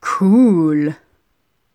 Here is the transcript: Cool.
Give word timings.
Cool. 0.00 0.94